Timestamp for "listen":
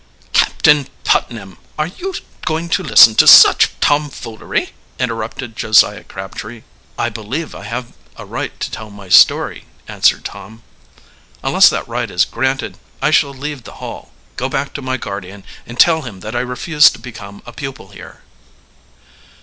2.81-3.13